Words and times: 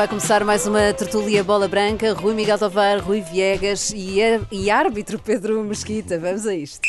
vai 0.00 0.08
começar 0.08 0.42
mais 0.46 0.66
uma 0.66 0.94
tertulia 0.94 1.44
bola 1.44 1.68
branca. 1.68 2.14
Rui 2.14 2.32
Miguel 2.32 2.58
Tovar, 2.58 3.00
Rui 3.00 3.20
Viegas 3.20 3.92
e, 3.94 4.16
e 4.50 4.70
árbitro 4.70 5.18
Pedro 5.18 5.62
Mesquita. 5.62 6.18
Vamos 6.18 6.46
a 6.46 6.54
isto. 6.54 6.80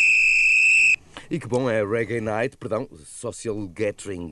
E 1.29 1.37
que 1.37 1.45
bom 1.45 1.69
é 1.69 1.85
Reggae 1.85 2.21
Night, 2.21 2.55
perdão, 2.55 2.87
Social 3.03 3.67
Gathering 3.67 4.32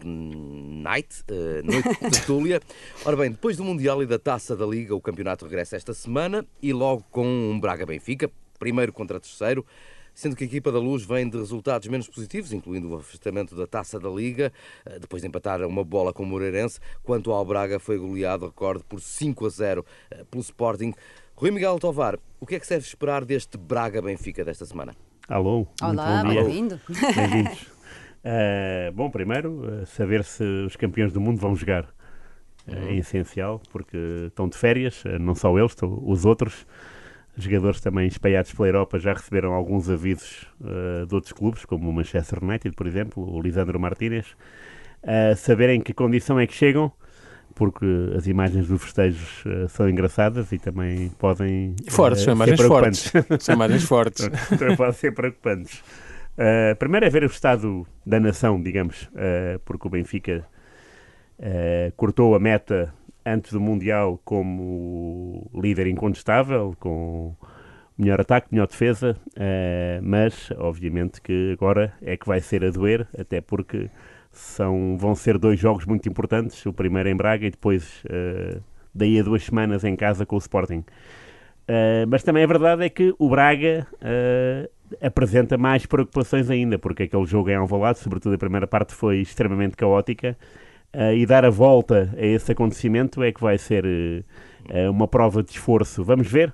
Night, 0.81 1.25
uh, 1.29 1.61
noite 1.61 1.89
de 1.89 1.97
tertúlia. 2.09 2.61
Ora 3.03 3.17
bem, 3.17 3.31
depois 3.31 3.57
do 3.57 3.65
Mundial 3.65 4.01
e 4.01 4.05
da 4.05 4.17
Taça 4.17 4.55
da 4.55 4.65
Liga, 4.65 4.95
o 4.95 5.01
campeonato 5.01 5.43
regressa 5.43 5.75
esta 5.75 5.93
semana 5.93 6.45
e 6.61 6.71
logo 6.71 7.03
com 7.11 7.27
um 7.27 7.59
Braga-Benfica, 7.59 8.31
primeiro 8.57 8.93
contra 8.93 9.19
terceiro, 9.19 9.65
sendo 10.19 10.35
que 10.35 10.43
a 10.43 10.47
equipa 10.47 10.69
da 10.69 10.79
Luz 10.79 11.05
vem 11.05 11.29
de 11.29 11.37
resultados 11.37 11.87
menos 11.87 12.09
positivos, 12.09 12.51
incluindo 12.51 12.89
o 12.89 12.97
afastamento 12.97 13.55
da 13.55 13.65
Taça 13.65 13.97
da 13.97 14.09
Liga, 14.09 14.51
eh, 14.85 14.99
depois 14.99 15.21
de 15.21 15.29
empatar 15.29 15.61
uma 15.61 15.81
bola 15.81 16.11
com 16.11 16.23
o 16.23 16.25
Moreirense, 16.25 16.77
quanto 17.01 17.31
ao 17.31 17.45
Braga 17.45 17.79
foi 17.79 17.97
goleado, 17.97 18.47
recorde, 18.47 18.83
por 18.83 18.99
5 18.99 19.45
a 19.45 19.49
0 19.49 19.85
eh, 20.11 20.25
pelo 20.29 20.41
Sporting. 20.41 20.93
Rui 21.37 21.51
Miguel 21.51 21.79
Tovar, 21.79 22.19
o 22.37 22.45
que 22.45 22.55
é 22.55 22.59
que 22.59 22.65
se 22.67 22.73
deve 22.73 22.85
esperar 22.85 23.23
deste 23.23 23.57
Braga-Benfica 23.57 24.43
desta 24.43 24.65
semana? 24.65 24.93
Alô, 25.25 25.65
Olá, 25.81 26.21
bem-vindo. 26.25 26.81
Bem-vindos. 27.15 27.61
uh, 27.61 28.91
bom, 28.93 29.09
primeiro, 29.09 29.85
saber 29.85 30.25
se 30.25 30.43
os 30.43 30.75
campeões 30.75 31.13
do 31.13 31.21
mundo 31.21 31.39
vão 31.39 31.55
jogar. 31.55 31.85
Uh, 32.67 32.89
é 32.89 32.95
essencial, 32.95 33.61
porque 33.71 34.25
estão 34.27 34.49
de 34.49 34.57
férias, 34.57 35.01
não 35.21 35.33
só 35.33 35.57
eles, 35.57 35.77
os 35.81 36.25
outros. 36.25 36.65
Jogadores 37.37 37.79
também 37.79 38.07
espalhados 38.07 38.53
pela 38.53 38.67
Europa 38.67 38.99
já 38.99 39.13
receberam 39.13 39.53
alguns 39.53 39.89
avisos 39.89 40.45
de 41.07 41.15
outros 41.15 41.31
clubes, 41.31 41.63
como 41.63 41.89
o 41.89 41.93
Manchester 41.93 42.43
United, 42.43 42.75
por 42.75 42.85
exemplo, 42.85 43.23
o 43.23 43.41
Lisandro 43.41 43.79
Martínez, 43.79 44.35
saberem 45.37 45.79
que 45.79 45.93
condição 45.93 46.37
é 46.37 46.45
que 46.45 46.53
chegam 46.53 46.91
porque 47.59 47.85
as 48.15 48.25
imagens 48.25 48.69
dos 48.69 48.81
festejos 48.81 49.43
uh, 49.45 49.67
são 49.67 49.89
engraçadas 49.89 50.49
e 50.53 50.57
também 50.57 51.09
podem 51.19 51.75
fortes, 51.89 52.21
uh, 52.21 52.23
são 52.31 52.33
imagens 52.33 52.61
fortes. 52.61 53.13
são 53.39 53.55
imagens 53.55 53.83
fortes. 53.83 54.29
também 54.57 54.77
podem 54.77 54.93
ser 54.93 55.13
preocupantes. 55.13 55.79
Uh, 56.37 56.73
primeiro 56.79 57.05
é 57.05 57.09
ver 57.09 57.23
o 57.23 57.25
estado 57.25 57.85
da 58.05 58.17
nação, 58.17 58.61
digamos, 58.61 59.03
uh, 59.03 59.59
porque 59.65 59.87
o 59.87 59.91
Benfica 59.91 60.45
cortou 61.95 62.35
a 62.35 62.39
meta 62.39 62.93
antes 63.33 63.53
do 63.53 63.59
Mundial 63.59 64.19
como 64.23 65.49
líder 65.53 65.87
incontestável, 65.87 66.75
com 66.79 67.35
melhor 67.97 68.21
ataque, 68.21 68.47
melhor 68.51 68.67
defesa, 68.67 69.17
mas 70.01 70.49
obviamente 70.57 71.21
que 71.21 71.51
agora 71.51 71.93
é 72.01 72.15
que 72.15 72.25
vai 72.25 72.39
ser 72.39 72.63
a 72.63 72.69
doer, 72.69 73.05
até 73.17 73.41
porque 73.41 73.89
são, 74.31 74.97
vão 74.97 75.15
ser 75.15 75.37
dois 75.37 75.59
jogos 75.59 75.85
muito 75.85 76.07
importantes, 76.07 76.65
o 76.65 76.73
primeiro 76.73 77.09
em 77.09 77.15
Braga 77.15 77.45
e 77.45 77.51
depois 77.51 78.03
uh, 78.05 78.61
daí 78.93 79.19
a 79.19 79.23
duas 79.23 79.43
semanas 79.43 79.83
em 79.83 79.95
casa 79.95 80.25
com 80.25 80.35
o 80.35 80.39
Sporting. 80.39 80.83
Uh, 81.67 82.07
mas 82.07 82.23
também 82.23 82.43
a 82.43 82.47
verdade 82.47 82.83
é 82.83 82.89
que 82.89 83.13
o 83.17 83.29
Braga 83.29 83.87
uh, 83.95 84.69
apresenta 85.05 85.57
mais 85.57 85.85
preocupações 85.85 86.49
ainda, 86.49 86.79
porque 86.79 87.03
aquele 87.03 87.25
jogo 87.25 87.49
em 87.49 87.55
Alvalade, 87.55 87.99
sobretudo 87.99 88.35
a 88.35 88.37
primeira 88.37 88.67
parte, 88.67 88.93
foi 88.93 89.19
extremamente 89.19 89.75
caótica 89.75 90.37
uh, 90.93 91.13
e 91.13 91.25
dar 91.25 91.45
a 91.45 91.49
volta 91.49 92.13
a 92.17 92.25
esse 92.25 92.51
acontecimento 92.51 93.21
é 93.23 93.31
que 93.31 93.41
vai 93.41 93.57
ser 93.57 93.85
uma 94.91 95.07
prova 95.07 95.41
de 95.41 95.51
esforço. 95.51 96.03
Vamos 96.03 96.27
ver, 96.27 96.53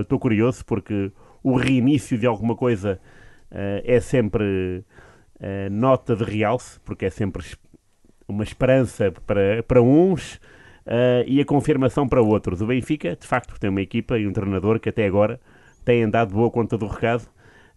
estou 0.00 0.16
curioso 0.16 0.64
porque 0.64 1.10
o 1.42 1.56
reinício 1.56 2.16
de 2.16 2.24
alguma 2.24 2.54
coisa 2.54 3.00
é 3.84 3.98
sempre 3.98 4.84
uh, 5.40 5.70
nota 5.70 6.14
de 6.14 6.24
realce, 6.24 6.78
porque 6.80 7.06
é 7.06 7.10
sempre 7.10 7.44
uma 8.28 8.42
esperança 8.42 9.12
para, 9.26 9.62
para 9.62 9.82
uns 9.82 10.34
uh, 10.86 11.24
e 11.26 11.40
a 11.40 11.44
confirmação 11.44 12.08
para 12.08 12.20
outros. 12.20 12.60
O 12.60 12.66
Benfica, 12.66 13.16
de 13.16 13.26
facto, 13.26 13.58
tem 13.58 13.70
uma 13.70 13.80
equipa 13.80 14.18
e 14.18 14.26
um 14.26 14.32
treinador 14.32 14.80
que 14.80 14.88
até 14.88 15.06
agora 15.06 15.40
têm 15.84 16.08
dado 16.08 16.34
boa 16.34 16.50
conta 16.50 16.76
do 16.76 16.86
recado. 16.86 17.28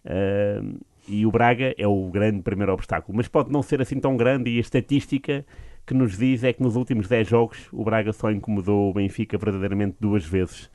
Uh, 0.04 0.78
e 1.08 1.26
o 1.26 1.30
Braga 1.30 1.74
é 1.76 1.86
o 1.86 2.08
grande 2.08 2.42
primeiro 2.42 2.72
obstáculo, 2.72 3.16
mas 3.16 3.26
pode 3.26 3.50
não 3.50 3.62
ser 3.62 3.80
assim 3.80 3.98
tão 3.98 4.16
grande. 4.16 4.50
E 4.50 4.58
a 4.58 4.60
estatística 4.60 5.44
que 5.90 5.94
nos 5.94 6.16
diz 6.16 6.44
é 6.44 6.52
que 6.52 6.62
nos 6.62 6.76
últimos 6.76 7.08
10 7.08 7.26
jogos 7.26 7.68
o 7.72 7.82
Braga 7.82 8.12
só 8.12 8.30
incomodou 8.30 8.88
o 8.88 8.94
Benfica 8.94 9.36
verdadeiramente 9.36 9.96
duas 9.98 10.24
vezes. 10.24 10.70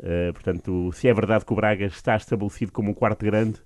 Uh, 0.00 0.32
portanto, 0.32 0.90
se 0.94 1.06
é 1.06 1.12
verdade 1.12 1.44
que 1.44 1.52
o 1.52 1.56
Braga 1.56 1.84
está 1.84 2.16
estabelecido 2.16 2.72
como 2.72 2.90
um 2.90 2.94
quarto 2.94 3.26
grande, 3.26 3.60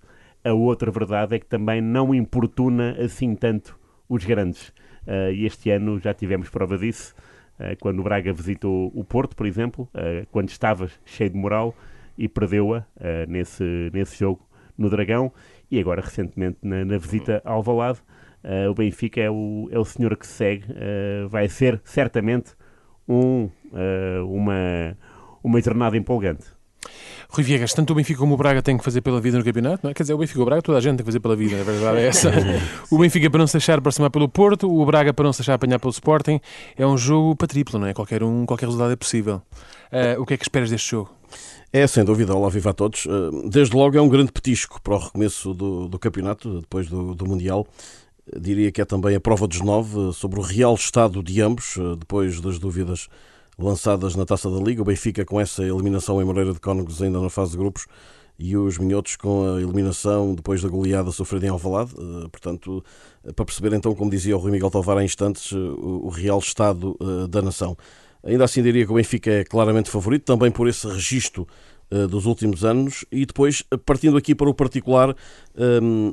a 0.45 0.53
outra 0.53 0.91
verdade 0.91 1.37
é 1.37 1.39
que 1.39 1.47
também 1.47 1.81
não 1.81 2.13
importuna 2.13 2.97
assim 2.99 3.37
tanto 3.37 3.79
os 4.09 4.25
grandes. 4.25 4.71
Uh, 5.07 5.31
e 5.33 5.47
este 5.47 5.71
ano 5.71 6.01
já 6.01 6.13
tivemos 6.13 6.49
prova 6.51 6.77
disso, 6.77 7.15
uh, 7.61 7.79
quando 7.79 8.01
o 8.01 8.03
Braga 8.03 8.33
visitou 8.33 8.91
o 8.93 9.05
Porto, 9.05 9.37
por 9.37 9.47
exemplo, 9.47 9.89
quando 10.33 10.49
estava 10.49 10.91
cheio 11.05 11.31
de 11.31 11.37
moral 11.37 11.77
e 12.19 12.27
perdeu-a 12.27 12.85
nesse, 13.29 13.89
nesse 13.93 14.19
jogo 14.19 14.41
no 14.77 14.91
Dragão, 14.91 15.33
e 15.71 15.79
agora 15.79 16.01
recentemente 16.01 16.59
na, 16.61 16.85
na 16.85 16.99
visita 16.99 17.41
ao 17.45 17.63
Valado. 17.63 18.01
O 18.71 18.75
Benfica 18.75 19.21
é 19.21 19.31
o, 19.31 19.69
é 19.71 19.79
o 19.79 19.85
senhor 19.85 20.17
que 20.17 20.27
segue, 20.27 20.67
vai 21.29 21.49
ser 21.49 21.81
certamente 21.85 22.53
um, 23.09 23.51
uma, 24.27 24.97
uma 25.43 25.61
jornada 25.61 25.97
empolgante. 25.97 26.59
Rui 27.31 27.45
Viegas, 27.45 27.75
tanto 27.75 27.93
o 27.93 27.95
Benfica 27.95 28.19
como 28.19 28.35
o 28.35 28.37
Braga 28.37 28.63
têm 28.63 28.79
que 28.79 28.85
fazer 28.85 29.03
pela 29.03 29.21
vida 29.21 29.37
no 29.37 29.45
campeonato, 29.45 29.81
não 29.83 29.91
é? 29.91 29.95
Quer 29.95 30.03
dizer, 30.03 30.15
o 30.15 30.19
Benfica 30.19 30.39
e 30.39 30.43
o 30.43 30.45
Braga 30.47 30.63
toda 30.63 30.79
a 30.79 30.81
gente 30.81 30.93
tem 30.93 30.99
que 30.99 31.05
fazer 31.05 31.21
pela 31.21 31.37
vida, 31.37 31.59
na 31.59 31.63
verdade 31.63 31.99
é 31.99 32.07
essa. 32.09 32.33
o 32.91 32.97
Benfica 32.97 33.29
para 33.29 33.39
não 33.39 33.47
se 33.47 33.53
deixar 33.53 33.79
aproximar 33.79 34.11
pelo 34.11 34.29
Porto, 34.29 34.67
o 34.67 34.87
Braga 34.87 35.13
para 35.13 35.27
não 35.27 35.33
se 35.33 35.41
deixar 35.41 35.55
apanhar 35.55 35.79
pelo 35.79 35.91
Sporting. 35.91 36.41
É 36.77 36.87
um 36.87 36.97
jogo 36.97 37.37
para 37.37 37.47
triplo, 37.47 37.79
não 37.79 37.87
é? 37.87 37.93
Qualquer, 37.93 38.23
um, 38.23 38.47
qualquer 38.47 38.65
resultado 38.65 38.93
é 38.93 38.97
possível. 38.97 39.43
Uh, 39.93 40.21
o 40.23 40.25
que 40.25 40.35
é 40.35 40.37
que 40.39 40.45
esperas 40.45 40.71
deste 40.71 40.91
jogo? 40.91 41.11
É, 41.71 41.87
sem 41.87 42.03
dúvida, 42.03 42.35
olá, 42.35 42.49
viva 42.49 42.71
a 42.71 42.73
todos. 42.73 43.07
Eh, 43.07 43.49
desde 43.51 43.77
logo 43.77 43.99
é 43.99 44.01
um 44.01 44.09
grande 44.09 44.33
petisco 44.33 44.81
para 44.81 44.95
o 44.95 44.99
recomeço 44.99 45.53
do, 45.53 45.87
do 45.87 45.99
campeonato, 45.99 46.63
depois 46.63 46.89
do, 46.89 47.15
do 47.15 47.27
Mundial. 47.27 47.67
Diria 48.37 48.71
que 48.71 48.81
é 48.81 48.85
também 48.85 49.15
a 49.15 49.21
prova 49.21 49.47
dos 49.47 49.61
nove 49.61 50.13
sobre 50.13 50.39
o 50.39 50.43
real 50.43 50.75
estado 50.75 51.23
de 51.23 51.41
ambos, 51.41 51.77
eh, 51.77 51.97
depois 51.99 52.41
das 52.41 52.59
dúvidas 52.59 53.09
lançadas 53.59 54.15
na 54.15 54.27
Taça 54.27 54.51
da 54.51 54.59
Liga. 54.59 54.83
O 54.83 54.85
Benfica 54.85 55.25
com 55.25 55.41
essa 55.41 55.63
eliminação 55.63 56.21
em 56.21 56.25
Moreira 56.25 56.53
de 56.53 56.61
Cónegos 56.61 57.01
ainda 57.03 57.21
na 57.21 57.31
fase 57.31 57.53
de 57.53 57.59
grupos 57.59 57.87
e 58.39 58.57
os 58.57 58.79
Minhotos 58.79 59.17
com 59.17 59.55
a 59.55 59.61
eliminação 59.61 60.35
depois 60.35 60.63
da 60.63 60.69
goleada 60.69 61.11
sofrida 61.11 61.47
em 61.47 61.49
Alvalade. 61.49 61.93
Eh, 61.97 62.29
portanto, 62.29 62.85
eh, 63.25 63.33
para 63.33 63.45
perceber 63.45 63.73
então, 63.73 63.95
como 63.95 64.11
dizia 64.11 64.37
o 64.37 64.41
Rui 64.41 64.51
Miguel 64.51 64.71
Tovar 64.71 64.99
há 64.99 65.05
instantes, 65.05 65.53
o 65.53 66.09
real 66.09 66.39
estado 66.39 66.97
da 67.29 67.41
nação. 67.41 67.77
Ainda 68.23 68.45
assim 68.45 68.63
diria 68.63 68.85
que 68.85 68.93
o 68.93 68.97
Benfica 68.97 69.31
é 69.31 69.45
claramente 69.45 69.91
favorito, 69.91 70.25
também 70.25 70.51
por 70.51 70.69
esse 70.69 70.87
registro 70.87 71.47
dos 72.11 72.27
últimos 72.27 72.65
anos 72.65 73.05
e 73.11 73.25
depois, 73.25 73.63
partindo 73.87 74.17
aqui 74.17 74.35
para 74.35 74.51
o 74.51 74.55
particular, 74.55 75.17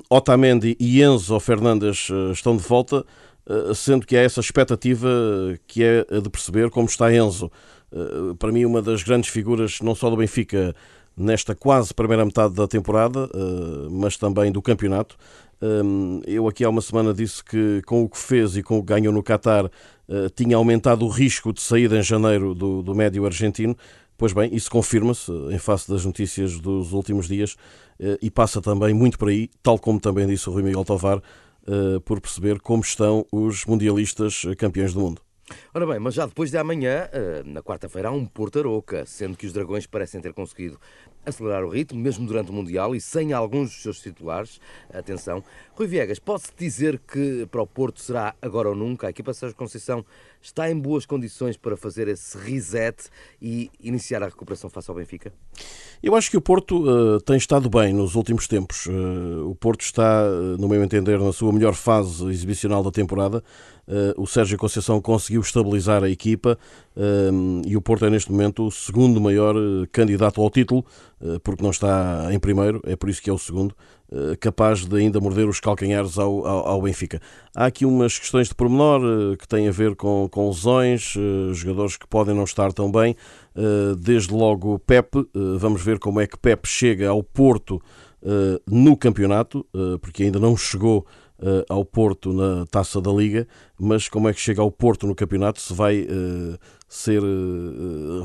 Otamendi 0.10 0.78
e 0.80 1.02
Enzo 1.04 1.40
Fernandes 1.40 2.10
estão 2.32 2.56
de 2.56 2.64
volta, 2.64 3.06
eh, 3.48 3.74
sendo 3.76 4.06
que 4.06 4.18
há 4.18 4.22
essa 4.22 4.40
expectativa 4.40 5.08
que 5.68 5.84
é 5.84 6.04
de 6.20 6.30
perceber 6.30 6.70
como 6.70 6.88
está 6.88 7.14
Enzo. 7.14 7.52
Eh, 7.92 8.34
para 8.40 8.52
mim, 8.52 8.66
uma 8.66 8.82
das 8.82 9.04
grandes 9.04 9.30
figuras, 9.30 9.80
não 9.82 9.94
só 9.94 10.10
do 10.10 10.18
Benfica 10.18 10.76
nesta 11.16 11.56
quase 11.56 11.94
primeira 11.94 12.26
metade 12.26 12.56
da 12.56 12.68
temporada, 12.68 13.30
eh, 13.34 13.88
mas 13.92 14.18
também 14.18 14.52
do 14.52 14.62
campeonato. 14.62 15.16
Eu 16.28 16.48
aqui 16.48 16.64
há 16.64 16.70
uma 16.70 16.82
semana 16.82 17.12
disse 17.14 17.44
que 17.44 17.82
com 17.88 18.04
o 18.04 18.10
que 18.10 18.18
fez 18.18 18.56
e 18.56 18.62
com 18.62 18.78
o 18.78 18.82
que 18.82 18.94
ganhou 18.94 19.12
no 19.12 19.24
Qatar 19.24 19.72
tinha 20.36 20.58
aumentado 20.58 21.06
o 21.06 21.10
risco 21.10 21.52
de 21.54 21.62
saída 21.62 21.98
em 21.98 22.04
janeiro 22.04 22.54
do, 22.54 22.82
do 22.82 22.96
médio 22.96 23.26
argentino. 23.26 23.76
Pois 24.18 24.32
bem, 24.32 24.54
isso 24.56 24.70
confirma-se 24.72 25.32
em 25.52 25.58
face 25.58 25.90
das 25.92 26.06
notícias 26.06 26.60
dos 26.60 26.94
últimos 26.94 27.28
dias 27.28 27.58
e 28.22 28.32
passa 28.32 28.62
também 28.62 28.94
muito 28.94 29.20
por 29.20 29.28
aí, 29.28 29.50
tal 29.62 29.78
como 29.78 30.00
também 30.00 30.26
disse 30.26 30.50
o 30.50 30.54
Rui 30.54 30.64
Miguel 30.64 30.86
Tovar, 30.86 31.22
por 32.06 32.22
perceber 32.22 32.62
como 32.62 32.82
estão 32.82 33.26
os 33.30 33.66
mundialistas 33.66 34.44
campeões 34.58 34.94
do 34.94 35.02
mundo. 35.02 35.22
Ora 35.74 35.86
bem, 35.86 36.00
mas 36.00 36.16
já 36.16 36.26
depois 36.26 36.50
de 36.50 36.58
amanhã, 36.58 37.08
eh, 37.12 37.44
na 37.46 37.62
quarta-feira, 37.62 38.10
há 38.10 38.12
um 38.12 38.26
Porto 38.26 38.58
Aroca, 38.58 39.06
sendo 39.06 39.38
que 39.38 39.46
os 39.46 39.54
Dragões 39.54 39.86
parecem 39.86 40.20
ter 40.20 40.34
conseguido 40.34 40.80
acelerar 41.26 41.64
o 41.64 41.70
ritmo, 41.70 42.00
mesmo 42.00 42.26
durante 42.26 42.52
o 42.52 42.54
Mundial 42.54 42.96
e 42.96 43.02
sem 43.02 43.34
alguns 43.34 43.72
dos 43.72 43.82
seus 43.82 44.00
titulares. 44.00 44.60
Atenção. 44.94 45.44
Rui 45.74 45.88
Viegas, 45.88 46.20
pode-se 46.20 46.52
dizer 46.58 47.00
que 47.00 47.46
para 47.48 47.62
o 47.62 47.68
Porto 47.68 48.00
será 48.00 48.36
agora 48.42 48.70
ou 48.70 48.76
nunca? 48.76 49.08
A 49.08 49.10
equipa 49.10 49.34
Sérgio 49.34 49.58
Conceição 49.58 50.06
está 50.46 50.70
em 50.70 50.80
boas 50.80 51.06
condições 51.06 51.58
para 51.58 51.76
fazer 51.76 52.08
esse 52.08 52.38
reset 52.38 53.06
e 53.42 53.70
iniciar 53.82 54.22
a 54.22 54.28
recuperação 54.28 54.70
face 54.70 54.90
ao 54.90 54.96
Benfica? 54.96 55.34
Eu 56.04 56.16
acho 56.16 56.30
que 56.30 56.38
o 56.38 56.42
Porto 56.42 56.84
uh, 56.88 57.20
tem 57.22 57.36
estado 57.36 57.70
bem 57.70 57.94
nos 57.94 58.16
últimos 58.16 58.48
tempos. 58.48 58.86
Uh, 58.86 59.50
o 59.50 59.56
Porto 59.56 59.82
está, 59.82 60.24
uh, 60.24 60.58
no 60.60 60.70
meu 60.70 60.84
entender, 60.84 61.20
na 61.20 61.34
sua 61.34 61.52
melhor 61.52 61.74
fase 61.74 62.26
exibicional 62.30 62.84
da 62.84 62.92
temporada. 62.92 63.44
o 64.18 64.26
Sérgio 64.26 64.58
Conceição 64.58 65.00
conseguiu 65.02 65.42
estabilizar 65.42 66.04
a 66.04 66.10
equipa 66.10 66.58
e 67.66 67.78
o 67.78 67.82
Porto 67.82 68.06
é, 68.06 68.10
neste 68.10 68.32
momento, 68.32 68.66
o 68.66 68.72
segundo 68.72 69.22
maior 69.22 69.56
candidato 69.92 70.42
ao 70.42 70.50
título, 70.50 70.84
porque 71.44 71.62
não 71.62 71.70
está 71.70 72.30
em 72.32 72.40
primeiro, 72.40 72.82
é 72.84 72.96
por 72.96 73.10
isso 73.10 73.22
que 73.22 73.30
é 73.30 73.34
o 73.34 73.38
segundo. 73.38 73.76
Eh, 74.12 74.36
capaz 74.36 74.86
de 74.86 74.96
ainda 74.96 75.20
morder 75.20 75.50
os 75.50 75.60
calcanhares 75.60 76.20
ao, 76.20 76.46
ao, 76.46 76.68
ao, 76.68 76.82
Benfica. 76.82 77.20
Há 77.56 77.66
aqui 77.66 77.86
umas 77.88 78.20
questões 78.20 78.48
de 78.48 78.54
pormenor 78.54 79.02
uh, 79.02 79.36
que 79.36 79.48
têm 79.48 79.68
a 79.68 79.72
ver 79.72 79.96
com, 79.96 80.30
com 80.30 80.48
lesões, 80.48 81.16
uh, 81.16 81.52
jogadores 81.56 81.98
que 81.98 82.06
podem 82.06 82.36
não 82.36 82.44
estar 82.44 82.72
tão 82.72 82.92
bem. 82.92 83.16
desde 83.98 84.34
logo 84.34 84.78
Pepe, 84.80 85.26
vamos 85.58 85.82
ver 85.82 85.98
como 85.98 86.20
é 86.20 86.28
que 86.28 86.38
Pepe 86.38 86.68
chega 86.68 87.10
ao 87.10 87.24
Porto 87.24 87.82
no 88.68 88.98
campeonato, 88.98 89.66
porque 90.02 90.24
ainda 90.24 90.40
não 90.40 90.58
chegou 90.58 91.06
ao 91.70 91.86
Porto 91.86 92.34
na 92.34 92.66
taça 92.66 93.00
da 93.00 93.12
Liga, 93.12 93.48
mas 93.80 94.10
como 94.10 94.28
é 94.28 94.34
que 94.34 94.42
chega 94.42 94.62
ao 94.62 94.70
Porto 94.70 95.08
no 95.08 95.16
campeonato, 95.16 95.62
se 95.62 95.74
vai 95.74 96.06
ser 96.90 97.22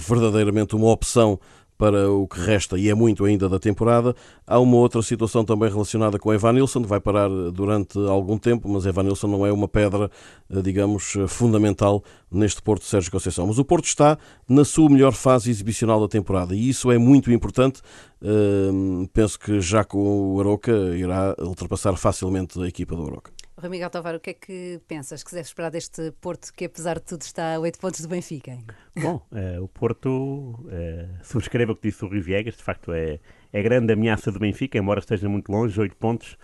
verdadeiramente 0.00 0.75
uma 0.75 0.91
opção 0.91 1.38
para 1.81 2.11
o 2.11 2.29
que 2.29 2.38
resta, 2.38 2.79
e 2.79 2.91
é 2.91 2.94
muito 2.94 3.25
ainda 3.25 3.49
da 3.49 3.59
temporada. 3.59 4.15
Há 4.47 4.59
uma 4.59 4.77
outra 4.77 5.00
situação 5.00 5.47
também 5.47 5.71
relacionada 5.71 6.19
com 6.19 6.31
Evan 6.31 6.53
Nilsson, 6.53 6.82
que 6.82 6.87
vai 6.87 7.00
parar 7.00 7.31
durante 7.50 7.99
algum 8.06 8.37
tempo, 8.37 8.69
mas 8.69 8.85
Evan 8.85 9.05
Nilsson 9.05 9.29
não 9.29 9.47
é 9.47 9.50
uma 9.50 9.67
pedra, 9.67 10.11
eh, 10.50 10.61
digamos, 10.61 11.15
fundamental 11.27 12.05
neste 12.31 12.61
Porto 12.61 12.82
de 12.82 12.88
Sérgio 12.88 13.11
Conceição. 13.11 13.47
Mas 13.47 13.59
o 13.59 13.65
Porto 13.65 13.87
está 13.87 14.19
na 14.47 14.62
sua 14.62 14.91
melhor 14.91 15.12
fase 15.12 15.49
exibicional 15.50 15.99
da 15.99 16.06
temporada, 16.06 16.55
e 16.55 16.69
isso 16.69 16.93
é 16.93 16.99
muito 16.99 17.32
importante. 17.32 17.81
Uh, 18.21 19.09
penso 19.15 19.41
que 19.41 19.59
já 19.62 19.82
com 19.82 20.35
o 20.35 20.41
Aroca 20.41 20.73
irá 20.94 21.35
ultrapassar 21.38 21.97
facilmente 21.97 22.62
a 22.62 22.69
equipa 22.69 22.94
do 22.94 23.06
Aroca. 23.06 23.39
Rui 23.60 23.68
Miguel 23.68 23.90
Tovar, 23.90 24.14
o 24.14 24.20
que 24.20 24.30
é 24.30 24.34
que 24.34 24.80
pensas 24.88 25.22
que 25.22 25.30
deve 25.32 25.46
esperar 25.46 25.70
deste 25.70 26.12
Porto 26.18 26.50
que, 26.54 26.64
apesar 26.64 26.98
de 26.98 27.04
tudo, 27.04 27.20
está 27.20 27.56
a 27.56 27.60
8 27.60 27.78
pontos 27.78 28.00
do 28.00 28.08
Benfica? 28.08 28.56
Bom, 28.98 29.20
uh, 29.30 29.62
o 29.62 29.68
Porto 29.68 30.08
uh, 30.08 31.22
subscreve 31.22 31.72
o 31.72 31.76
que 31.76 31.88
disse 31.88 32.02
o 32.02 32.08
Rui 32.08 32.20
Viegas, 32.20 32.56
de 32.56 32.62
facto 32.62 32.90
é, 32.92 33.20
é 33.52 33.62
grande 33.62 33.92
ameaça 33.92 34.32
do 34.32 34.38
Benfica, 34.38 34.78
embora 34.78 35.00
esteja 35.00 35.28
muito 35.28 35.52
longe, 35.52 35.78
8 35.78 35.94
pontos. 35.96 36.38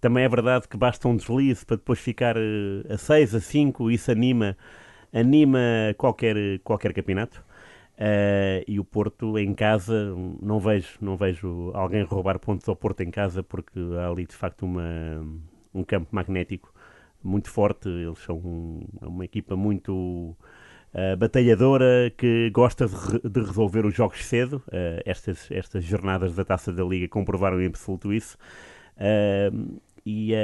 Também 0.00 0.24
é 0.24 0.28
verdade 0.28 0.66
que 0.66 0.76
basta 0.78 1.06
um 1.06 1.14
deslize 1.14 1.64
para 1.66 1.76
depois 1.76 1.98
ficar 1.98 2.38
uh, 2.38 2.92
a 2.92 2.96
6, 2.96 3.34
a 3.34 3.40
5, 3.40 3.90
isso 3.90 4.10
anima, 4.10 4.56
anima 5.12 5.60
qualquer, 5.98 6.58
qualquer 6.64 6.94
campeonato. 6.94 7.44
Uh, 7.98 8.64
e 8.66 8.80
o 8.80 8.84
Porto 8.84 9.38
em 9.38 9.52
casa, 9.52 10.14
não 10.40 10.58
vejo, 10.58 10.96
não 11.02 11.18
vejo 11.18 11.70
alguém 11.74 12.02
roubar 12.02 12.38
pontos 12.38 12.66
ao 12.66 12.74
Porto 12.74 13.02
em 13.02 13.10
casa, 13.10 13.42
porque 13.42 13.78
há 14.00 14.08
ali 14.08 14.24
de 14.24 14.34
facto 14.34 14.64
uma 14.64 15.22
um 15.74 15.84
campo 15.84 16.08
magnético 16.10 16.72
muito 17.22 17.50
forte. 17.50 17.88
Eles 17.88 18.18
são 18.18 18.36
um, 18.36 18.84
uma 19.00 19.24
equipa 19.24 19.56
muito 19.56 20.36
uh, 20.94 21.16
batalhadora 21.16 22.12
que 22.16 22.50
gosta 22.50 22.86
de, 22.86 23.28
de, 23.28 23.40
resolver 23.40 23.86
os 23.86 23.94
jogos 23.94 24.24
cedo. 24.24 24.62
Uh, 24.68 25.02
estas, 25.04 25.50
estas 25.50 25.84
jornadas 25.84 26.34
da 26.34 26.44
Taça 26.44 26.72
da 26.72 26.84
Liga 26.84 27.08
comprovaram 27.08 27.60
em 27.60 27.66
absoluto 27.66 28.12
isso. 28.12 28.36
Uh, 28.96 29.80
e 30.04 30.34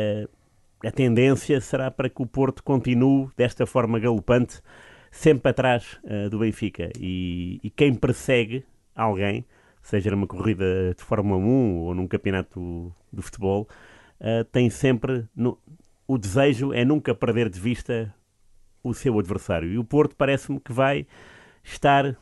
a 0.85 0.91
tendência 0.93 1.61
será 1.61 1.91
para 1.91 2.09
que 2.09 2.23
o 2.23 2.27
Porto 2.27 2.63
continue 2.63 3.29
desta 3.37 3.67
forma 3.67 3.99
galopante, 3.99 4.63
sempre 5.11 5.51
atrás 5.51 5.99
do 6.31 6.39
Benfica. 6.39 6.93
E, 6.97 7.59
e 7.61 7.69
quem 7.69 7.93
persegue 7.93 8.65
alguém, 8.95 9.45
seja 9.83 10.13
numa 10.13 10.29
corrida 10.29 10.95
de 10.97 11.03
Fórmula 11.03 11.37
1 11.37 11.79
ou 11.79 11.93
num 11.93 12.07
campeonato 12.07 12.95
de 13.13 13.21
futebol, 13.21 13.67
uh, 14.21 14.45
tem 14.45 14.71
sempre. 14.71 15.27
No, 15.35 15.59
o 16.07 16.17
desejo 16.17 16.73
é 16.73 16.85
nunca 16.85 17.15
perder 17.15 17.49
de 17.49 17.61
vista 17.61 18.15
o 18.83 18.95
seu 18.95 19.19
adversário. 19.19 19.71
E 19.71 19.79
o 19.79 19.85
Porto 19.85 20.15
parece-me 20.17 20.59
que 20.61 20.73
vai 20.73 21.07
estar, 21.63 22.17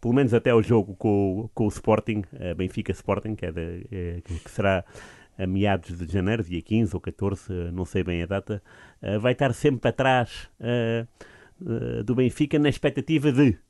pelo 0.00 0.14
menos 0.14 0.34
até 0.34 0.50
ao 0.50 0.62
jogo 0.62 0.94
com, 0.96 1.48
com 1.54 1.64
o 1.64 1.68
Sporting, 1.68 2.22
uh, 2.32 2.54
Benfica 2.54 2.92
Sporting, 2.92 3.34
que, 3.34 3.46
é 3.46 3.52
de, 3.52 3.86
é, 3.90 4.20
que 4.24 4.50
será 4.50 4.84
a 5.38 5.46
meados 5.46 5.96
de 5.96 6.12
janeiro, 6.12 6.44
dia 6.44 6.60
15 6.60 6.94
ou 6.94 7.00
14, 7.00 7.52
não 7.72 7.84
sei 7.84 8.02
bem 8.02 8.22
a 8.22 8.26
data, 8.26 8.62
uh, 9.02 9.18
vai 9.20 9.32
estar 9.32 9.54
sempre 9.54 9.88
atrás 9.88 10.50
uh, 10.60 12.04
do 12.04 12.14
Benfica 12.14 12.58
na 12.58 12.68
expectativa 12.68 13.32
de 13.32 13.58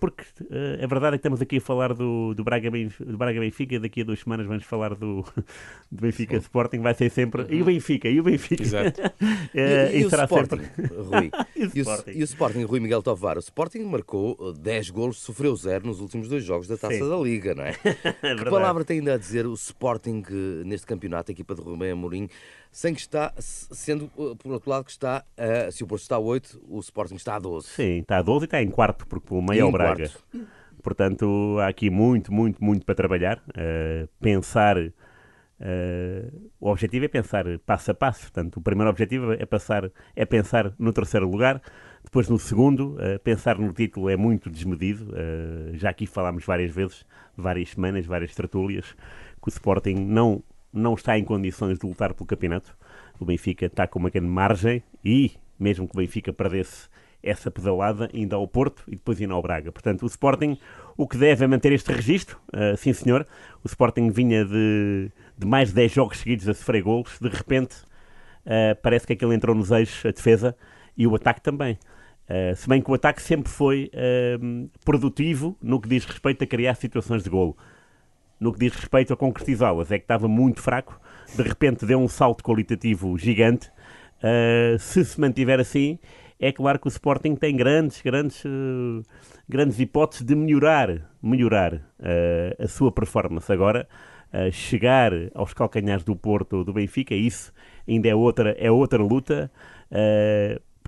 porque 0.00 0.22
uh, 0.42 0.82
a 0.82 0.86
verdade 0.86 1.08
é 1.08 1.10
que 1.12 1.16
estamos 1.16 1.42
aqui 1.42 1.58
a 1.58 1.60
falar 1.60 1.92
do, 1.92 2.32
do, 2.34 2.42
Braga, 2.42 2.70
do 2.70 3.18
Braga 3.18 3.38
Benfica, 3.38 3.78
daqui 3.78 4.00
a 4.00 4.04
duas 4.04 4.20
semanas 4.20 4.46
vamos 4.46 4.64
falar 4.64 4.94
do, 4.94 5.22
do 5.92 6.02
Benfica 6.02 6.36
Sim. 6.36 6.42
Sporting, 6.42 6.80
vai 6.80 6.94
ser 6.94 7.10
sempre. 7.10 7.46
E 7.50 7.60
o 7.60 7.66
Benfica, 7.66 8.08
e 8.08 8.18
o 8.18 8.22
Benfica. 8.22 8.62
Exato. 8.62 9.00
e, 9.54 9.60
e, 9.60 10.00
e, 10.00 10.04
o 10.04 10.08
Sporting, 10.08 10.64
sempre... 10.64 10.86
Rui. 10.96 11.30
e, 11.54 11.64
o 11.64 11.66
Sporting. 11.66 12.10
e 12.10 12.22
o 12.22 12.24
Sporting, 12.24 12.62
Rui 12.64 12.80
Miguel 12.80 13.02
Tovar. 13.02 13.36
O 13.36 13.40
Sporting 13.40 13.80
marcou 13.80 14.54
10 14.54 14.90
golos, 14.90 15.18
sofreu 15.18 15.54
0 15.54 15.86
nos 15.86 16.00
últimos 16.00 16.28
dois 16.28 16.42
jogos 16.42 16.66
da 16.66 16.76
taça 16.76 16.94
Sim. 16.94 17.08
da 17.08 17.16
Liga, 17.16 17.54
não 17.54 17.64
é? 17.64 17.74
é 18.22 18.34
que 18.34 18.44
palavra 18.44 18.84
tem 18.84 19.00
ainda 19.00 19.14
a 19.14 19.18
dizer 19.18 19.46
o 19.46 19.52
Sporting 19.52 20.22
neste 20.64 20.86
campeonato, 20.86 21.30
a 21.30 21.32
equipa 21.32 21.54
de 21.54 21.60
Rubem 21.60 21.90
Amorim? 21.90 22.28
Sem 22.70 22.94
que 22.94 23.00
está, 23.00 23.32
sendo 23.38 24.10
uh, 24.16 24.36
por 24.36 24.52
outro 24.52 24.70
lado 24.70 24.84
que 24.84 24.90
está, 24.90 25.24
uh, 25.36 25.72
se 25.72 25.82
o 25.82 25.86
Porto 25.86 26.02
está 26.02 26.16
a 26.16 26.20
8, 26.20 26.62
o 26.68 26.78
Sporting 26.80 27.16
está 27.16 27.36
a 27.36 27.38
12. 27.38 27.68
Sim, 27.68 27.98
está 28.00 28.18
a 28.18 28.22
12 28.22 28.44
e 28.44 28.46
está 28.46 28.62
em 28.62 28.70
quarto, 28.70 29.06
porque 29.06 29.34
o 29.34 29.42
meio 29.42 29.62
é 29.62 29.64
o 29.64 29.72
Braga. 29.72 30.08
Quarto. 30.08 30.48
Portanto, 30.82 31.58
há 31.60 31.68
aqui 31.68 31.90
muito, 31.90 32.32
muito, 32.32 32.62
muito 32.62 32.86
para 32.86 32.94
trabalhar. 32.94 33.42
Uh, 33.48 34.08
pensar. 34.20 34.78
Uh, 34.78 36.50
o 36.60 36.70
objetivo 36.70 37.04
é 37.04 37.08
pensar 37.08 37.44
passo 37.66 37.90
a 37.90 37.94
passo. 37.94 38.22
Portanto, 38.22 38.58
o 38.58 38.60
primeiro 38.60 38.88
objetivo 38.88 39.32
é, 39.32 39.44
passar, 39.44 39.90
é 40.14 40.24
pensar 40.24 40.72
no 40.78 40.92
terceiro 40.92 41.28
lugar. 41.28 41.60
Depois, 42.04 42.28
no 42.28 42.38
segundo, 42.38 42.94
uh, 42.94 43.18
pensar 43.22 43.58
no 43.58 43.72
título 43.72 44.08
é 44.08 44.16
muito 44.16 44.48
desmedido. 44.48 45.12
já 45.74 45.90
aqui 45.90 46.06
falámos 46.06 46.44
várias 46.44 46.74
vezes, 46.74 47.04
várias 47.36 47.70
semanas, 47.70 48.06
várias 48.06 48.34
tertúlias, 48.34 48.94
que 49.42 49.48
o 49.48 49.50
Sporting 49.50 49.94
não 49.94 50.42
não 50.72 50.94
está 50.94 51.18
em 51.18 51.24
condições 51.24 51.78
de 51.78 51.86
lutar 51.86 52.14
pelo 52.14 52.26
campeonato. 52.26 52.76
O 53.18 53.24
Benfica 53.24 53.66
está 53.66 53.86
com 53.86 53.98
uma 53.98 54.10
grande 54.10 54.28
margem 54.28 54.82
e, 55.04 55.32
mesmo 55.58 55.88
que 55.88 55.94
o 55.94 55.98
Benfica 55.98 56.32
perdesse 56.32 56.88
essa 57.22 57.50
pedalada, 57.50 58.08
ainda 58.14 58.36
ao 58.36 58.46
Porto 58.46 58.84
e 58.86 58.92
depois 58.92 59.20
ainda 59.20 59.34
ao 59.34 59.42
Braga. 59.42 59.72
Portanto, 59.72 60.02
o 60.02 60.06
Sporting 60.06 60.56
o 60.96 61.06
que 61.06 61.16
deve 61.16 61.44
é 61.44 61.48
manter 61.48 61.72
este 61.72 61.92
registro, 61.92 62.38
uh, 62.48 62.76
sim 62.76 62.92
senhor. 62.92 63.26
O 63.62 63.66
Sporting 63.66 64.10
vinha 64.10 64.44
de, 64.44 65.10
de 65.36 65.46
mais 65.46 65.68
de 65.68 65.74
10 65.74 65.92
jogos 65.92 66.18
seguidos 66.18 66.48
a 66.48 66.54
sofrer 66.54 66.82
golos, 66.82 67.18
de 67.20 67.28
repente 67.28 67.76
uh, 68.46 68.80
parece 68.82 69.06
que 69.06 69.12
aquele 69.12 69.34
entrou 69.34 69.54
nos 69.54 69.70
eixos, 69.70 70.04
a 70.04 70.10
defesa 70.10 70.56
e 70.96 71.06
o 71.06 71.14
ataque 71.14 71.40
também. 71.40 71.78
Uh, 72.28 72.54
se 72.54 72.68
bem 72.68 72.82
que 72.82 72.90
o 72.90 72.94
ataque 72.94 73.22
sempre 73.22 73.50
foi 73.50 73.90
produtivo 74.84 75.56
no 75.62 75.80
que 75.80 75.88
diz 75.88 76.04
respeito 76.04 76.44
a 76.44 76.46
criar 76.46 76.74
situações 76.74 77.22
de 77.22 77.30
golo 77.30 77.56
no 78.40 78.52
que 78.52 78.58
diz 78.58 78.74
respeito 78.74 79.12
a 79.12 79.16
concretizá-las. 79.16 79.90
É 79.90 79.98
que 79.98 80.04
estava 80.04 80.28
muito 80.28 80.60
fraco, 80.60 81.00
de 81.34 81.42
repente 81.42 81.84
deu 81.84 81.98
um 81.98 82.08
salto 82.08 82.42
qualitativo 82.42 83.16
gigante. 83.18 83.70
Uh, 84.18 84.78
se 84.78 85.04
se 85.04 85.20
mantiver 85.20 85.60
assim, 85.60 85.98
é 86.40 86.50
claro 86.50 86.78
que 86.78 86.86
o 86.86 86.88
Sporting 86.88 87.36
tem 87.36 87.56
grandes, 87.56 88.00
grandes, 88.02 88.44
uh, 88.44 89.02
grandes 89.48 89.78
hipóteses 89.78 90.24
de 90.24 90.34
melhorar, 90.34 91.08
melhorar 91.22 91.74
uh, 91.74 92.62
a 92.62 92.66
sua 92.66 92.90
performance. 92.90 93.52
Agora, 93.52 93.88
chegar 94.52 95.10
aos 95.34 95.54
calcanhares 95.54 96.04
do 96.04 96.14
Porto 96.14 96.62
do 96.62 96.70
Benfica, 96.70 97.14
isso 97.14 97.50
ainda 97.88 98.08
é 98.08 98.14
outra, 98.14 98.50
é 98.58 98.70
outra 98.70 99.02
luta 99.02 99.50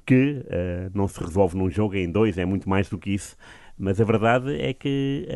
que 0.05 0.45
não 0.93 1.09
se 1.09 1.19
resolve 1.25 1.57
num 1.57 1.71
jogo, 1.71 1.95
em 1.95 2.11
dois, 2.11 2.37
é 2.37 2.45
muito 2.45 2.69
mais 2.69 2.91
do 2.91 2.99
que 2.99 3.15
isso. 3.15 3.35
Mas 3.79 3.99
a 3.99 4.05
verdade 4.05 4.61
é 4.61 4.75
que 4.75 5.27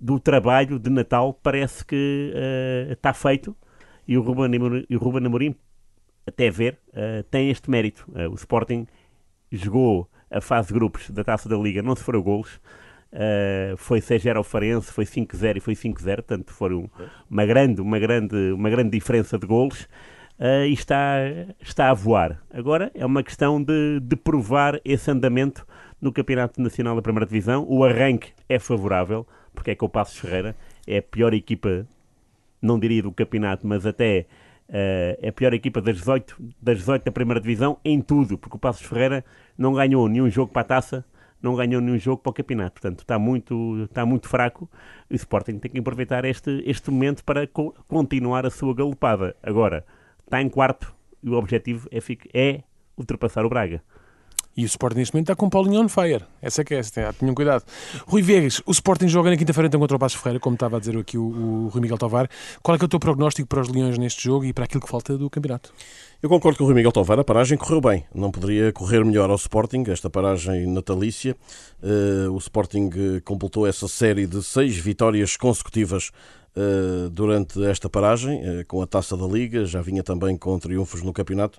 do 0.00 0.18
trabalho 0.18 0.78
de 0.78 0.90
Natal 0.90 1.32
parece 1.42 1.84
que 1.84 2.32
uh, 2.34 2.92
está 2.92 3.12
feito 3.12 3.56
e 4.06 4.16
o 4.16 4.22
Ruben, 4.22 4.50
e 4.88 4.96
o 4.96 4.98
Ruben 4.98 5.26
Amorim, 5.26 5.54
até 6.26 6.48
ver, 6.50 6.78
uh, 6.88 7.22
tem 7.24 7.50
este 7.50 7.70
mérito. 7.70 8.06
Uh, 8.08 8.30
o 8.30 8.34
Sporting 8.34 8.86
jogou 9.50 10.08
a 10.30 10.40
fase 10.40 10.68
de 10.68 10.74
grupos 10.74 11.10
da 11.10 11.24
Taça 11.24 11.48
da 11.48 11.56
Liga, 11.56 11.82
não 11.82 11.96
sofreu 11.96 12.22
golos. 12.22 12.60
Uh, 13.12 13.76
foi 13.76 14.00
6-0 14.00 14.36
ao 14.36 14.44
Farense, 14.44 14.92
foi 14.92 15.04
5-0 15.04 15.56
e 15.56 15.60
foi 15.60 15.74
5-0, 15.74 16.16
portanto 16.16 16.52
foi 16.52 16.74
um, 16.74 16.88
uma, 17.30 17.46
grande, 17.46 17.80
uma, 17.80 17.98
grande, 17.98 18.52
uma 18.52 18.68
grande 18.68 18.90
diferença 18.90 19.38
de 19.38 19.46
golos 19.46 19.88
e 20.68 20.72
está, 20.74 21.20
está 21.58 21.88
a 21.88 21.94
voar. 21.94 22.42
Agora 22.50 22.90
é 22.94 23.06
uma 23.06 23.22
questão 23.22 23.62
de, 23.62 24.00
de 24.02 24.16
provar 24.16 24.78
esse 24.84 25.10
andamento 25.10 25.66
no 25.98 26.12
Campeonato 26.12 26.60
Nacional 26.60 26.94
da 26.94 27.00
Primeira 27.00 27.24
Divisão. 27.24 27.64
O 27.66 27.82
arranque 27.82 28.34
é 28.46 28.58
favorável, 28.58 29.26
porque 29.56 29.72
é 29.72 29.74
que 29.74 29.84
o 29.84 29.88
Passos 29.88 30.18
Ferreira 30.18 30.54
é 30.86 30.98
a 30.98 31.02
pior 31.02 31.34
equipa, 31.34 31.84
não 32.62 32.78
diria 32.78 33.02
do 33.02 33.10
campeonato, 33.10 33.66
mas 33.66 33.84
até 33.84 34.26
uh, 34.68 35.18
é 35.20 35.28
a 35.28 35.32
pior 35.32 35.52
equipa 35.54 35.80
das 35.80 35.96
18, 35.96 36.36
das 36.62 36.78
18 36.78 37.04
da 37.04 37.10
primeira 37.10 37.40
divisão 37.40 37.78
em 37.84 38.00
tudo, 38.00 38.38
porque 38.38 38.56
o 38.56 38.60
Passos 38.60 38.86
Ferreira 38.86 39.24
não 39.56 39.72
ganhou 39.72 40.08
nenhum 40.08 40.30
jogo 40.30 40.52
para 40.52 40.62
a 40.62 40.64
taça, 40.64 41.04
não 41.42 41.56
ganhou 41.56 41.80
nenhum 41.80 41.98
jogo 41.98 42.22
para 42.22 42.30
o 42.30 42.34
campeonato. 42.34 42.80
Portanto, 42.80 43.00
está 43.00 43.18
muito, 43.18 43.84
está 43.84 44.04
muito 44.04 44.28
fraco. 44.28 44.70
O 45.10 45.14
Sporting 45.14 45.58
tem 45.58 45.70
que 45.70 45.78
aproveitar 45.78 46.24
este, 46.24 46.62
este 46.66 46.90
momento 46.90 47.24
para 47.24 47.46
co 47.46 47.74
continuar 47.88 48.44
a 48.46 48.50
sua 48.50 48.74
galopada. 48.74 49.34
Agora, 49.42 49.84
está 50.24 50.40
em 50.40 50.48
quarto 50.48 50.94
e 51.22 51.30
o 51.30 51.34
objetivo 51.34 51.88
é, 51.90 51.98
é 52.32 52.62
ultrapassar 52.96 53.44
o 53.44 53.48
Braga. 53.48 53.82
E 54.56 54.64
o 54.64 54.66
Sporting 54.66 54.96
neste 54.96 55.12
momento 55.12 55.26
está 55.26 55.36
com 55.36 55.46
o 55.46 55.50
Paulinho 55.50 55.82
on 55.82 55.88
fire. 55.88 56.24
Essa 56.40 56.62
é 56.62 56.64
que 56.64 56.74
é, 56.74 56.80
tenham 57.12 57.34
cuidado. 57.34 57.62
Rui 58.06 58.22
Viegas, 58.22 58.62
o 58.64 58.70
Sporting 58.70 59.06
joga 59.06 59.28
na 59.28 59.36
quinta-feira 59.36 59.66
então 59.68 59.78
contra 59.78 59.96
o 59.96 60.00
Passos 60.00 60.18
Ferreira, 60.18 60.40
como 60.40 60.54
estava 60.54 60.78
a 60.78 60.80
dizer 60.80 60.96
aqui 60.96 61.18
o, 61.18 61.24
o 61.24 61.68
Rui 61.68 61.82
Miguel 61.82 61.98
Tovar. 61.98 62.26
Qual 62.62 62.74
é, 62.74 62.78
que 62.78 62.84
é 62.84 62.86
o 62.86 62.88
teu 62.88 62.98
prognóstico 62.98 63.46
para 63.46 63.60
os 63.60 63.68
Leões 63.68 63.98
neste 63.98 64.24
jogo 64.24 64.46
e 64.46 64.54
para 64.54 64.64
aquilo 64.64 64.80
que 64.80 64.88
falta 64.88 65.18
do 65.18 65.28
campeonato? 65.28 65.74
Eu 66.22 66.30
concordo 66.30 66.56
com 66.56 66.64
o 66.64 66.66
Rui 66.68 66.74
Miguel 66.74 66.90
Tovar, 66.90 67.18
a 67.18 67.24
paragem 67.24 67.58
correu 67.58 67.82
bem. 67.82 68.04
Não 68.14 68.30
poderia 68.30 68.72
correr 68.72 69.04
melhor 69.04 69.28
ao 69.28 69.36
Sporting, 69.36 69.84
esta 69.88 70.08
paragem 70.08 70.66
natalícia. 70.66 71.36
Uh, 71.82 72.32
o 72.32 72.38
Sporting 72.38 72.90
eh, 72.94 73.20
completou 73.20 73.66
essa 73.66 73.86
série 73.86 74.26
de 74.26 74.42
seis 74.42 74.78
vitórias 74.78 75.36
consecutivas 75.36 76.10
uh, 76.56 77.10
durante 77.10 77.62
esta 77.66 77.90
paragem, 77.90 78.40
com 78.66 78.80
a 78.80 78.86
Taça 78.86 79.18
da 79.18 79.26
Liga, 79.26 79.66
já 79.66 79.82
vinha 79.82 80.02
também 80.02 80.34
com 80.38 80.58
triunfos 80.58 81.02
no 81.02 81.12
campeonato 81.12 81.58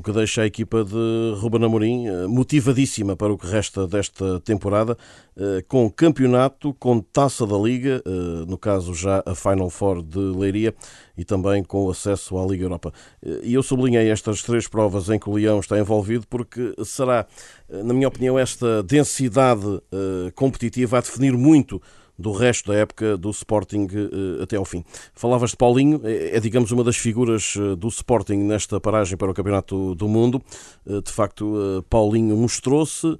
o 0.00 0.02
que 0.02 0.12
deixa 0.12 0.40
a 0.40 0.46
equipa 0.46 0.82
de 0.82 1.34
Ruben 1.36 1.62
Amorim 1.62 2.06
eh, 2.06 2.26
motivadíssima 2.26 3.14
para 3.14 3.30
o 3.30 3.36
que 3.36 3.46
resta 3.46 3.86
desta 3.86 4.40
temporada, 4.40 4.96
eh, 5.36 5.62
com 5.68 5.90
campeonato, 5.90 6.72
com 6.72 7.00
taça 7.00 7.46
da 7.46 7.58
Liga, 7.58 8.02
eh, 8.06 8.10
no 8.48 8.56
caso 8.56 8.94
já 8.94 9.22
a 9.26 9.34
Final 9.34 9.68
Four 9.68 10.02
de 10.02 10.18
Leiria, 10.18 10.74
e 11.18 11.22
também 11.22 11.62
com 11.62 11.90
acesso 11.90 12.38
à 12.38 12.46
Liga 12.46 12.64
Europa. 12.64 12.94
E 13.42 13.52
eu 13.52 13.62
sublinhei 13.62 14.10
estas 14.10 14.42
três 14.42 14.66
provas 14.66 15.10
em 15.10 15.18
que 15.18 15.28
o 15.28 15.34
Leão 15.34 15.60
está 15.60 15.78
envolvido 15.78 16.26
porque 16.30 16.72
será, 16.82 17.26
na 17.68 17.92
minha 17.92 18.08
opinião, 18.08 18.38
esta 18.38 18.82
densidade 18.82 19.82
competitiva 20.34 20.96
a 20.96 21.00
definir 21.02 21.36
muito 21.36 21.82
do 22.20 22.32
resto 22.32 22.70
da 22.70 22.78
época 22.78 23.16
do 23.16 23.30
Sporting 23.30 23.88
eh, 23.90 24.42
até 24.42 24.56
ao 24.56 24.64
fim. 24.64 24.84
Falavas 25.14 25.50
de 25.50 25.56
Paulinho, 25.56 26.00
é, 26.04 26.36
é, 26.36 26.40
digamos 26.40 26.70
uma 26.70 26.84
das 26.84 26.96
figuras 26.96 27.54
eh, 27.56 27.74
do 27.74 27.88
Sporting 27.88 28.36
nesta 28.36 28.80
paragem 28.80 29.16
para 29.16 29.30
o 29.30 29.34
Campeonato 29.34 29.94
do 29.94 30.06
Mundo. 30.06 30.42
Eh, 30.86 31.00
de 31.00 31.10
facto, 31.10 31.84
Paulinho 31.88 32.36
mostrou-se, 32.36 33.18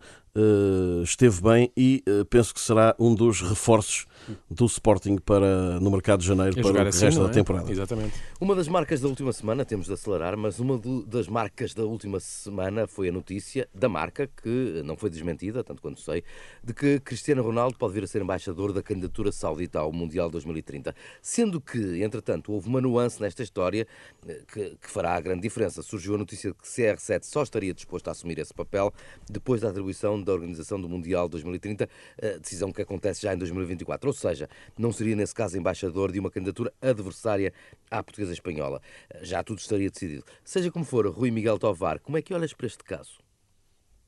esteve 1.02 1.42
bem 1.42 1.73
e 1.76 2.04
penso 2.28 2.54
que 2.54 2.61
será 2.61 2.95
um 3.00 3.14
dos 3.14 3.40
reforços 3.40 4.07
do 4.51 4.67
Sporting 4.67 5.19
para, 5.19 5.81
no 5.81 5.91
mercado 5.91 6.21
de 6.21 6.27
janeiro 6.27 6.55
para 6.55 6.85
o 6.85 6.89
assim, 6.89 7.05
resto 7.07 7.21
é? 7.21 7.25
da 7.25 7.31
temporada. 7.31 7.71
Exatamente. 7.71 8.15
Uma 8.41 8.55
das 8.55 8.69
marcas 8.69 9.01
da 9.01 9.09
última 9.09 9.33
semana, 9.33 9.65
temos 9.65 9.87
de 9.87 9.93
acelerar, 9.93 10.37
mas 10.37 10.59
uma 10.59 10.79
do, 10.79 11.05
das 11.05 11.29
marcas 11.29 11.75
da 11.75 11.85
última 11.85 12.21
semana 12.21 12.87
foi 12.87 13.09
a 13.09 13.13
notícia 13.13 13.69
da 13.75 13.89
marca, 13.89 14.29
que 14.43 14.83
não 14.85 14.97
foi 14.97 15.11
desmentida, 15.11 15.63
tanto 15.63 15.83
quanto 15.83 16.01
sei, 16.01 16.23
de 16.63 16.73
que 16.73 17.01
Cristiano 17.01 17.43
Ronaldo 17.43 17.77
pode 17.77 17.95
vir 17.95 18.05
a 18.05 18.07
ser 18.07 18.23
embaixador 18.23 18.73
da 18.73 18.83
candidatura 18.83 19.33
saudita 19.33 19.79
ao 19.79 19.93
Mundial 19.93 20.31
2030. 20.31 20.95
Sendo 21.23 21.61
que, 21.61 22.03
entretanto, 22.03 22.53
houve 22.53 22.69
uma 22.69 22.81
nuance 22.81 23.21
nesta 23.21 23.43
história 23.43 23.87
eh, 24.27 24.43
que, 24.53 24.77
que 24.81 24.91
fará 24.91 25.15
a 25.15 25.21
grande 25.21 25.43
diferença. 25.43 25.83
Surgiu 25.83 26.15
a 26.15 26.19
notícia 26.19 26.51
de 26.51 26.57
que 26.57 26.67
CR7 26.67 27.25
só 27.25 27.43
estaria 27.43 27.73
disposto 27.75 28.09
a 28.09 28.11
assumir 28.13 28.39
esse 28.39 28.55
papel 28.55 28.93
depois 29.29 29.61
da 29.61 29.69
atribuição 29.69 30.23
da 30.23 30.33
organização 30.33 30.81
do 30.81 30.89
Mundial 30.89 31.29
2030, 31.29 31.89
eh, 32.19 32.39
decisão 32.39 32.73
que 32.73 32.83
acontece 32.83 33.23
já 33.23 33.35
em 33.35 33.39
2024 33.39 34.09
ou 34.09 34.13
seja, 34.21 34.49
não 34.79 34.93
seria 34.93 35.17
nesse 35.17 35.35
caso 35.35 35.59
embaixador 35.59 36.12
de 36.12 36.21
uma 36.21 36.31
candidatura 36.31 36.73
adversária 36.81 37.53
à 37.91 38.03
portuguesa 38.03 38.33
espanhola. 38.33 38.81
Já 39.23 39.43
tudo 39.43 39.59
estaria 39.59 39.91
decidido. 39.91 40.25
Seja 40.45 40.71
como 40.71 40.85
for, 40.85 41.09
Rui 41.09 41.31
Miguel 41.31 41.59
Tovar, 41.59 41.99
como 41.99 42.19
é 42.19 42.23
que 42.23 42.35
olhas 42.35 42.53
para 42.53 42.67
este 42.67 42.85
caso? 42.85 43.19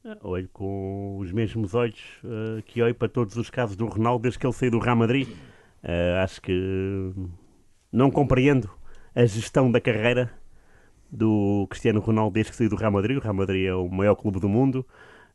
Ah, 0.05 0.19
olho 0.23 0.49
com 0.53 1.19
os 1.19 1.31
mesmos 1.33 1.75
olhos 1.75 2.01
uh, 2.25 2.61
que 2.65 2.83
olho 2.83 2.95
para 2.95 3.09
todos 3.09 3.37
os 3.37 3.49
casos 3.49 3.77
do 3.77 3.87
Ronaldo 3.87 4.23
desde 4.23 4.39
que 4.39 4.47
ele 4.47 4.53
saiu 4.53 4.71
do 4.71 4.79
Real 4.79 4.97
Madrid. 4.97 5.29
Uh, 5.29 6.23
acho 6.23 6.41
que 6.43 7.13
não 7.91 8.11
compreendo 8.11 8.69
a 9.15 9.25
gestão 9.25 9.71
da 9.71 9.81
carreira 9.81 10.33
do 11.11 11.67
Cristiano 11.71 12.01
Ronaldo 12.01 12.35
desde 12.35 12.51
que 12.51 12.57
saiu 12.57 12.71
do 12.71 12.77
Real 12.77 12.91
Madrid. 12.91 13.17
O 13.17 13.21
Real 13.21 13.35
Madrid 13.35 13.67
é 13.67 13.75
o 13.75 13.89
maior 13.89 14.17
clube 14.17 14.41
do 14.41 14.49
mundo. 14.49 14.85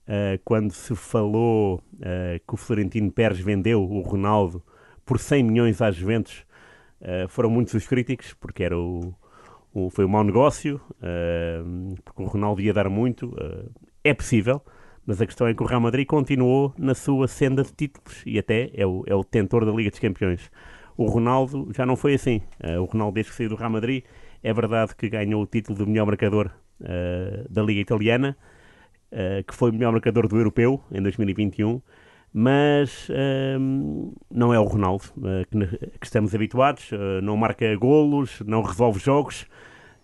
Uh, 0.08 0.40
quando 0.46 0.72
se 0.72 0.96
falou 0.96 1.84
uh, 1.96 2.40
que 2.48 2.54
o 2.54 2.56
Florentino 2.56 3.12
Pérez 3.12 3.42
vendeu 3.42 3.84
o 3.84 4.00
Ronaldo 4.00 4.64
por 5.06 5.20
100 5.20 5.44
milhões 5.44 5.82
às 5.82 5.98
Juventus, 5.98 6.46
uh, 7.02 7.28
foram 7.28 7.50
muitos 7.50 7.74
os 7.74 7.86
críticos, 7.86 8.34
porque 8.34 8.64
era 8.64 8.80
o, 8.80 9.14
o 9.74 9.90
foi 9.90 10.06
um 10.06 10.08
mau 10.08 10.24
negócio, 10.24 10.80
porque 12.06 12.24
o 12.24 12.26
Ronaldo 12.26 12.62
ia 12.62 12.74
dar 12.74 12.90
muito. 12.90 13.36
é 14.02 14.14
possível, 14.14 14.62
mas 15.06 15.22
a 15.22 15.26
questão 15.26 15.46
é 15.46 15.54
que 15.54 15.62
o 15.62 15.66
Real 15.66 15.82
Madrid 15.82 16.08
continuou 16.08 16.74
na 16.78 16.96
sua 16.96 17.28
senda 17.28 17.62
de 17.62 17.74
títulos 17.74 18.24
e 18.26 18.40
até 18.40 18.72
é 18.74 18.88
o, 18.88 19.04
é 19.08 19.14
o 19.14 19.24
detentor 19.24 19.66
da 19.66 19.72
Liga 19.74 19.90
dos 19.90 20.00
Campeões. 20.00 20.50
O 20.96 21.06
Ronaldo 21.06 21.70
já 21.76 21.86
não 21.86 21.98
foi 21.98 22.16
assim. 22.16 22.42
o 22.80 22.86
Ronaldo, 22.86 23.16
desde 23.16 23.32
que 23.32 23.38
saiu 23.38 23.50
do 23.50 23.56
Real 23.56 23.70
Madrid, 23.70 24.04
é 24.42 24.54
verdade 24.54 24.96
que 24.96 25.10
ganhou 25.10 25.44
o 25.44 25.46
título 25.46 25.78
de 25.78 25.86
melhor 25.86 26.06
marcador 26.06 26.50
da 27.50 27.62
Liga 27.62 27.82
Italiana, 27.82 28.38
uh, 29.12 29.44
que 29.46 29.54
foi 29.54 29.72
o 29.72 29.74
melhor 29.74 29.92
marcador 29.92 30.28
do 30.28 30.38
europeu 30.38 30.82
em 30.92 31.02
2021, 31.02 31.82
mas 32.34 33.10
uh, 33.10 34.14
não 34.30 34.54
é 34.54 34.60
o 34.60 34.64
Ronaldo 34.64 35.06
uh, 35.18 35.46
que, 35.50 35.78
que, 36.00 36.06
estamos 36.06 36.34
habituados, 36.34 36.92
não 37.24 37.38
marca 37.38 37.76
golos, 37.76 38.42
não 38.46 38.62
resolve 38.62 39.00
jogos, 39.00 39.46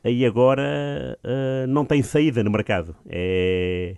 e 0.05 0.25
agora 0.25 1.17
não 1.69 1.85
tem 1.85 2.03
saída 2.03 2.43
no 2.43 2.51
mercado. 2.51 2.93
É, 3.07 3.95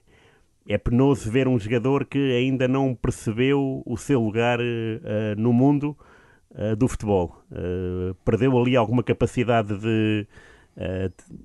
é 0.68 0.78
penoso 0.78 1.32
ver 1.32 1.48
um 1.48 1.58
jogador 1.58 2.06
que 2.06 2.20
ainda 2.32 2.68
não 2.68 2.94
percebeu 2.94 3.82
o 3.84 3.98
seu 3.98 4.22
lugar 4.22 4.60
no 5.36 5.52
mundo 5.52 5.98
do 6.78 6.88
futebol. 6.88 7.42
perdeu 8.24 8.56
ali 8.56 8.76
alguma 8.76 9.02
capacidade 9.02 9.76
de, 9.80 10.28
de 10.78 11.36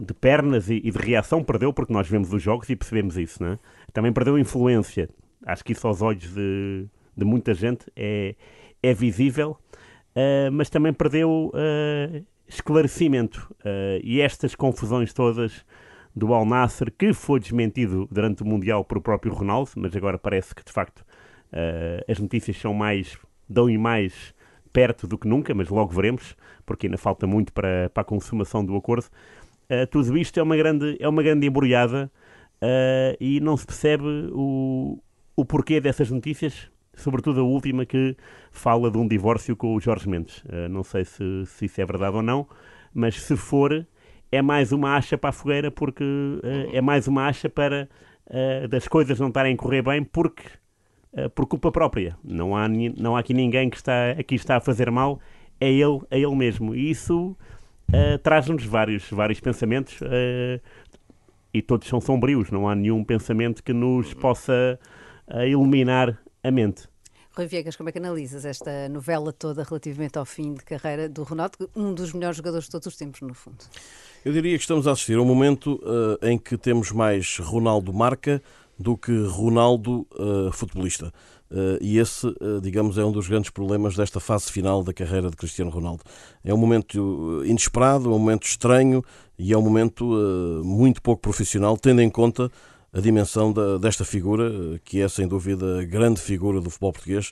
de 0.00 0.14
pernas 0.14 0.68
e, 0.70 0.80
e, 0.82 0.90
de 0.90 0.98
reação 0.98 1.44
perdeu, 1.44 1.72
porque 1.72 1.92
nós 1.92 2.08
vemos 2.08 2.32
os 2.32 2.42
jogos 2.42 2.68
e 2.70 2.76
percebemos 2.76 3.16
isso, 3.16 3.42
não 3.42 3.52
é? 3.52 3.58
Também 3.92 4.12
perdeu 4.12 4.38
influência. 4.38 5.08
Acho 5.44 5.64
que 5.64 5.72
isso 5.72 5.86
aos 5.86 6.02
olhos 6.02 6.32
de, 6.34 6.86
de 7.16 7.24
muita 7.24 7.54
gente 7.54 7.86
é, 7.96 8.34
é 8.82 8.94
visível, 8.94 9.56
uh, 10.14 10.52
mas 10.52 10.70
também 10.70 10.92
perdeu 10.92 11.52
uh, 11.54 12.24
esclarecimento. 12.46 13.52
Uh, 13.60 14.00
e 14.02 14.20
estas 14.20 14.54
confusões 14.54 15.12
todas 15.12 15.64
do 16.14 16.34
Al 16.34 16.44
Nasser, 16.44 16.92
que 16.92 17.12
foi 17.12 17.38
desmentido 17.38 18.08
durante 18.10 18.42
o 18.42 18.46
Mundial 18.46 18.84
por 18.84 18.98
o 18.98 19.00
próprio 19.00 19.32
Ronaldo, 19.32 19.70
mas 19.76 19.94
agora 19.94 20.18
parece 20.18 20.54
que 20.54 20.64
de 20.64 20.72
facto 20.72 21.04
as 22.08 22.20
notícias 22.20 22.56
são 22.56 22.72
mais, 22.72 23.18
dão 23.48 23.66
mais 23.76 24.32
perto 24.72 25.06
do 25.06 25.18
que 25.18 25.26
nunca, 25.26 25.54
mas 25.54 25.68
logo 25.68 25.92
veremos, 25.92 26.36
porque 26.64 26.86
ainda 26.86 26.98
falta 26.98 27.26
muito 27.26 27.52
para, 27.52 27.90
para 27.90 28.02
a 28.02 28.04
consumação 28.04 28.64
do 28.64 28.76
acordo. 28.76 29.06
Uh, 29.70 29.86
tudo 29.86 30.18
isto 30.18 30.38
é 30.40 30.42
uma 30.42 30.56
grande, 30.56 30.96
é 30.98 31.08
uma 31.08 31.22
grande 31.22 31.46
embrulhada 31.46 32.10
uh, 32.56 33.16
e 33.20 33.38
não 33.38 33.56
se 33.56 33.64
percebe 33.64 34.04
o, 34.32 34.98
o 35.36 35.44
porquê 35.44 35.80
dessas 35.80 36.10
notícias, 36.10 36.68
sobretudo 36.92 37.38
a 37.38 37.44
última 37.44 37.86
que 37.86 38.16
fala 38.50 38.90
de 38.90 38.98
um 38.98 39.06
divórcio 39.06 39.54
com 39.54 39.76
o 39.76 39.80
Jorge 39.80 40.08
Mendes. 40.08 40.38
Uh, 40.38 40.68
não 40.68 40.82
sei 40.82 41.04
se, 41.04 41.46
se 41.46 41.66
isso 41.66 41.80
é 41.80 41.86
verdade 41.86 42.16
ou 42.16 42.22
não, 42.22 42.48
mas 42.92 43.22
se 43.22 43.36
for, 43.36 43.86
é 44.32 44.42
mais 44.42 44.72
uma 44.72 44.96
acha 44.96 45.16
para 45.16 45.30
a 45.30 45.32
fogueira, 45.32 45.70
porque 45.70 46.04
é 46.72 46.80
mais 46.80 47.06
uma 47.06 47.26
acha 47.26 47.48
para 47.48 47.88
das 48.68 48.86
coisas 48.86 49.18
não 49.18 49.26
estarem 49.26 49.54
a 49.54 49.56
correr 49.56 49.82
bem, 49.82 50.04
porque 50.04 50.44
por 51.34 51.46
culpa 51.46 51.72
própria. 51.72 52.16
Não 52.22 52.56
há, 52.56 52.68
não 52.68 53.16
há 53.16 53.20
aqui 53.20 53.34
ninguém 53.34 53.68
que 53.68 53.76
está, 53.76 54.12
aqui 54.12 54.36
está 54.36 54.56
a 54.56 54.60
fazer 54.60 54.88
mal, 54.88 55.20
é 55.60 55.68
ele, 55.68 56.00
é 56.10 56.18
ele 56.20 56.36
mesmo. 56.36 56.74
E 56.74 56.90
isso 56.90 57.36
uh, 57.90 58.18
traz-nos 58.22 58.64
vários, 58.64 59.08
vários 59.10 59.40
pensamentos 59.40 60.00
uh, 60.00 60.60
e 61.52 61.60
todos 61.60 61.88
são 61.88 62.00
sombrios, 62.00 62.50
não 62.50 62.68
há 62.68 62.74
nenhum 62.74 63.04
pensamento 63.04 63.62
que 63.62 63.72
nos 63.72 64.14
possa 64.14 64.78
uh, 65.28 65.42
iluminar 65.42 66.18
a 66.42 66.50
mente. 66.50 66.88
Rui 67.32 67.46
Viegas, 67.46 67.76
como 67.76 67.88
é 67.88 67.92
que 67.92 67.98
analisas 67.98 68.44
esta 68.44 68.88
novela 68.88 69.32
toda 69.32 69.62
relativamente 69.62 70.18
ao 70.18 70.24
fim 70.24 70.54
de 70.54 70.64
carreira 70.64 71.08
do 71.08 71.22
Ronaldo, 71.22 71.70
um 71.76 71.94
dos 71.94 72.12
melhores 72.12 72.36
jogadores 72.36 72.66
de 72.66 72.72
todos 72.72 72.86
os 72.88 72.96
tempos, 72.96 73.20
no 73.20 73.34
fundo? 73.34 73.58
Eu 74.24 74.32
diria 74.32 74.56
que 74.56 74.62
estamos 74.62 74.86
a 74.86 74.92
assistir 74.92 75.16
a 75.16 75.22
um 75.22 75.24
momento 75.24 75.80
uh, 75.82 76.26
em 76.26 76.36
que 76.36 76.58
temos 76.58 76.90
mais 76.90 77.38
Ronaldo 77.38 77.92
marca 77.92 78.42
do 78.78 78.96
que 78.96 79.12
Ronaldo 79.26 80.06
uh, 80.12 80.50
futebolista. 80.52 81.12
Uh, 81.50 81.76
e 81.80 81.98
esse, 81.98 82.28
uh, 82.28 82.60
digamos, 82.62 82.96
é 82.96 83.04
um 83.04 83.10
dos 83.10 83.26
grandes 83.26 83.50
problemas 83.50 83.96
desta 83.96 84.20
fase 84.20 84.52
final 84.52 84.84
da 84.84 84.92
carreira 84.92 85.28
de 85.28 85.36
Cristiano 85.36 85.70
Ronaldo. 85.70 86.04
É 86.44 86.54
um 86.54 86.56
momento 86.56 87.42
inesperado, 87.44 88.10
é 88.10 88.14
um 88.14 88.18
momento 88.18 88.44
estranho 88.44 89.02
e 89.36 89.52
é 89.52 89.58
um 89.58 89.62
momento 89.62 90.04
muito 90.62 91.02
pouco 91.02 91.20
profissional, 91.20 91.76
tendo 91.76 92.02
em 92.02 92.10
conta 92.10 92.50
a 92.92 93.00
dimensão 93.00 93.52
da, 93.52 93.78
desta 93.78 94.04
figura, 94.04 94.52
que 94.84 95.00
é 95.00 95.08
sem 95.08 95.26
dúvida 95.26 95.80
a 95.80 95.84
grande 95.84 96.20
figura 96.20 96.60
do 96.60 96.68
futebol 96.68 96.92
português, 96.92 97.30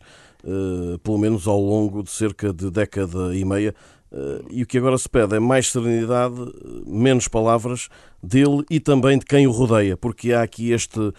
pelo 1.03 1.19
menos 1.19 1.47
ao 1.47 1.61
longo 1.61 2.03
de 2.03 2.11
cerca 2.11 2.53
de 2.53 2.71
década 2.71 3.37
e 3.37 3.45
meia. 3.45 3.75
e 4.51 4.63
o 4.63 4.67
que 4.67 4.79
agora 4.79 4.97
se 4.97 5.09
pede 5.09 5.37
é 5.37 5.39
mais 5.39 5.71
serenidade, 5.71 6.37
menos 6.87 7.29
palavras 7.29 7.91
dele 8.23 8.65
e 8.71 8.81
também 8.81 9.19
de 9.19 9.27
quem 9.27 9.47
o 9.47 9.51
rodeia, 9.51 9.95
porque 9.95 10.33
há 10.33 10.43
aqui 10.43 10.73
este 10.73 11.13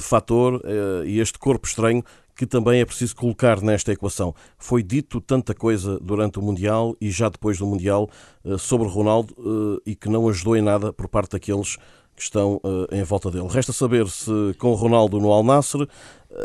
fator 0.00 0.62
e 1.04 1.20
este 1.20 1.38
corpo 1.38 1.66
estranho 1.66 2.02
que 2.40 2.46
também 2.46 2.80
é 2.80 2.86
preciso 2.86 3.14
colocar 3.14 3.60
nesta 3.60 3.92
equação. 3.92 4.34
Foi 4.56 4.82
dito 4.82 5.20
tanta 5.20 5.54
coisa 5.54 6.00
durante 6.00 6.38
o 6.38 6.42
Mundial 6.42 6.96
e 6.98 7.10
já 7.10 7.28
depois 7.28 7.58
do 7.58 7.66
Mundial 7.66 8.08
eh, 8.42 8.56
sobre 8.56 8.88
Ronaldo 8.88 9.36
eh, 9.84 9.90
e 9.90 9.94
que 9.94 10.08
não 10.08 10.26
ajudou 10.26 10.56
em 10.56 10.62
nada 10.62 10.90
por 10.90 11.06
parte 11.06 11.32
daqueles 11.32 11.76
que 12.16 12.22
estão 12.22 12.54
uh, 12.64 12.86
em 12.92 13.02
volta 13.02 13.30
dele. 13.30 13.46
Resta 13.48 13.74
saber 13.74 14.08
se 14.08 14.30
com 14.58 14.72
Ronaldo 14.72 15.20
no 15.20 15.30
Al 15.30 15.42
Nassr, 15.42 15.86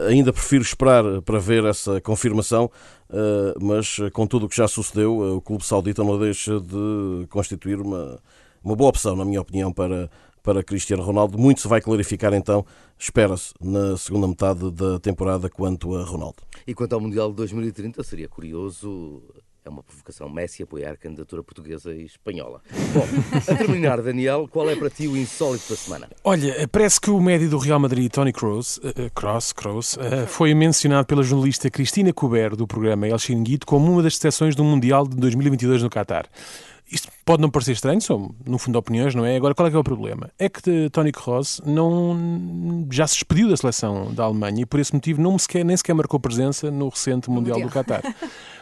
ainda 0.08 0.34
prefiro 0.34 0.64
esperar 0.64 1.22
para 1.22 1.40
ver 1.40 1.66
essa 1.66 2.00
confirmação, 2.00 2.72
mas 3.62 3.98
com 4.14 4.25
tudo 4.25 4.46
o 4.46 4.50
que 4.50 4.56
já 4.56 4.70
sucedeu, 4.70 5.36
o 5.36 5.42
clube 5.42 5.66
saudita 5.66 6.02
não 6.02 6.18
deixa 6.18 6.62
de 6.62 7.28
constituir 7.30 7.82
uma, 7.82 8.18
uma 8.64 8.74
boa 8.74 8.90
opção, 8.90 9.18
na 9.18 9.25
minha 9.25 9.42
opinião, 9.42 9.74
para, 9.74 10.10
para 10.46 10.64
Cristiano 10.64 11.02
Ronaldo. 11.02 11.38
Muito 11.38 11.60
se 11.60 11.68
vai 11.68 11.82
clarificar 11.82 12.34
então, 12.34 12.64
espera-se, 12.98 13.52
na 13.60 13.98
segunda 13.98 14.28
metade 14.28 14.72
da 14.72 15.00
temporada 15.00 15.50
quanto 15.50 15.96
a 15.96 16.04
Ronaldo. 16.04 16.38
E 16.68 16.74
quanto 16.75 16.94
ao 16.94 17.02
Mundial 17.02 17.32
de 17.32 17.38
2030, 17.38 18.04
seria 18.04 18.30
curioso 18.30 19.24
é 19.66 19.70
uma 19.70 19.82
provocação 19.82 20.30
Messi 20.30 20.62
apoiar 20.62 20.92
a 20.92 20.96
candidatura 20.96 21.42
portuguesa 21.42 21.92
e 21.92 22.06
espanhola. 22.06 22.62
Bom, 22.94 23.08
a 23.52 23.56
terminar, 23.58 24.00
Daniel, 24.00 24.48
qual 24.48 24.70
é 24.70 24.75
para 24.75 24.92
ti 24.92 25.08
o 25.08 25.18
insólito 25.18 25.70
da 25.70 25.75
semana? 25.75 26.08
Olha, 26.24 26.68
parece 26.68 27.02
que 27.02 27.10
o 27.10 27.20
médio 27.20 27.50
do 27.50 27.58
Real 27.58 27.80
Madrid, 27.80 28.12
Tony 28.12 28.32
Kroos, 28.32 28.78
uh, 28.78 28.84
Kroos, 29.16 29.52
Kroos 29.52 29.94
uh, 29.96 30.28
foi 30.28 30.54
mencionado 30.54 31.08
pela 31.08 31.24
jornalista 31.24 31.68
Cristina 31.72 32.14
Couber 32.14 32.56
do 32.56 32.68
programa 32.68 33.08
El 33.08 33.18
Chiringuito 33.18 33.66
como 33.66 33.92
uma 33.92 34.04
das 34.04 34.18
seleções 34.18 34.56
do 34.56 34.64
Mundial 34.64 35.08
de 35.08 35.16
2022 35.16 35.82
no 35.82 35.90
Qatar. 35.90 36.28
Pode 37.25 37.41
não 37.41 37.50
parecer 37.50 37.72
estranho, 37.72 38.00
são 38.00 38.36
no 38.46 38.60
fundo 38.60 38.77
opiniões, 38.77 39.15
não 39.15 39.25
é? 39.25 39.36
Agora, 39.36 39.55
qual 39.55 39.67
é 39.67 39.72
que 39.72 39.75
é 39.75 39.79
o 39.79 39.84
problema? 39.84 40.29
É 40.38 40.48
que 40.48 40.91
Tony 40.91 41.12
Kroos 41.12 41.60
não, 41.65 42.88
já 42.91 43.08
se 43.08 43.15
despediu 43.15 43.50
da 43.50 43.58
seleção 43.58 44.13
da 44.13 44.25
Alemanha 44.25 44.62
e 44.62 44.65
por 44.65 44.79
esse 44.79 44.94
motivo 44.94 45.20
não 45.20 45.36
sequer, 45.39 45.65
nem 45.65 45.75
sequer 45.75 45.96
marcou 45.96 46.20
presença 46.20 46.70
no 46.70 46.88
recente 46.88 47.27
Mundial, 47.27 47.60
mundial. 47.60 47.70
do 47.70 47.74
Qatar. 47.74 48.15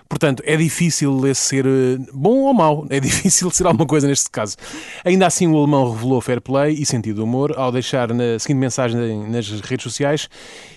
Portanto, 0.08 0.42
é 0.46 0.56
difícil 0.56 1.28
esse 1.28 1.42
ser 1.42 1.66
eh, 1.66 1.98
bom 2.14 2.44
ou 2.44 2.54
mau, 2.54 2.86
é 2.90 3.00
difícil 3.02 3.52
ser 3.52 3.68
alguma 3.68 3.86
coisa 3.86 4.08
neste 4.08 4.30
caso. 4.30 4.56
Ainda 5.04 5.28
assim, 5.28 5.48
o 5.48 5.58
alemão 5.58 5.92
revelou 5.92 6.22
fair 6.22 6.40
play 6.40 6.74
e 6.74 6.86
sentido 6.86 7.16
de 7.16 7.22
humor 7.22 7.54
ao 7.58 7.72
deixar 7.72 8.14
na 8.14 8.40
seguinte 8.40 8.60
mensagem 8.60 9.28
nas 9.28 9.50
redes 9.60 9.84
sociais: 9.84 10.30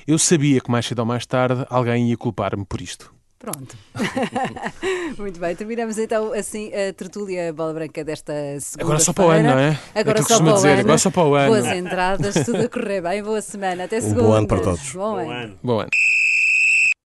Eu 0.06 0.18
sabia 0.18 0.60
que 0.60 0.70
mais 0.70 0.86
cedo 0.86 1.00
ou 1.00 1.06
mais 1.06 1.24
tarde 1.24 1.64
alguém 1.70 2.08
ia 2.08 2.16
culpar-me 2.16 2.64
por 2.64 2.80
isto. 2.80 3.15
Pronto. 3.46 3.76
Muito 5.18 5.38
bem, 5.38 5.54
terminamos 5.54 5.96
então 5.98 6.32
assim 6.32 6.72
a 6.74 6.92
tertúlia 6.92 7.52
bola 7.52 7.72
branca 7.72 8.02
desta 8.02 8.32
segunda 8.58 8.82
Agora 8.82 8.98
só 8.98 9.12
para 9.12 9.24
o 9.24 9.30
ano, 9.30 9.48
não 9.50 9.58
é? 9.60 9.78
Agora 9.94 10.18
é 10.18 10.22
só 10.22 10.38
para 10.38 10.50
o 10.50 10.54
dizer, 10.54 10.68
ano. 10.70 10.80
Agora 10.80 10.98
só 10.98 11.10
para 11.12 11.22
o 11.22 11.34
ano. 11.36 11.46
Boas 11.46 11.66
entradas, 11.66 12.34
tudo 12.44 12.62
a 12.62 12.68
correr 12.68 13.00
bem, 13.02 13.22
boa 13.22 13.40
semana. 13.40 13.84
Até 13.84 13.98
um 13.98 14.00
segunda. 14.00 14.22
Bom 14.22 14.32
ano 14.32 14.48
para 14.48 14.60
todos. 14.60 14.92
Bom, 14.92 14.98
Bom 14.98 15.18
ano. 15.20 15.30
ano. 15.30 15.58
Bom 15.62 15.78
ano. 15.78 15.90